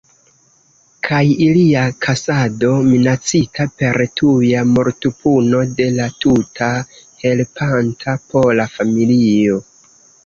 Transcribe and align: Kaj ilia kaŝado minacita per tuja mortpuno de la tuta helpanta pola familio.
Kaj 1.07 1.19
ilia 1.47 1.81
kaŝado 2.05 2.71
minacita 2.87 3.67
per 3.81 4.01
tuja 4.21 4.63
mortpuno 4.71 5.61
de 5.81 5.87
la 5.99 6.09
tuta 6.25 6.71
helpanta 7.27 8.17
pola 8.33 8.67
familio. 8.79 9.63